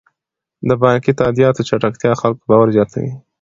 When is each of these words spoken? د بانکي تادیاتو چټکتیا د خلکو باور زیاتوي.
د 0.67 0.71
بانکي 0.81 1.11
تادیاتو 1.19 1.67
چټکتیا 1.69 2.09
د 2.13 2.19
خلکو 2.21 2.43
باور 2.49 2.67
زیاتوي. 2.75 3.11